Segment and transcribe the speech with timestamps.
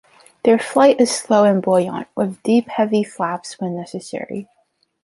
[0.43, 4.47] Their flight is slow and buoyant, with deep, heavy flaps when necessary.